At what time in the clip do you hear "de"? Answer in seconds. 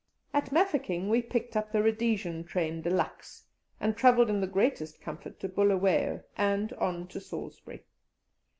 2.81-2.89